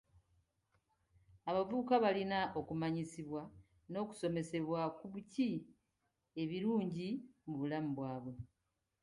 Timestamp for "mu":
7.45-7.53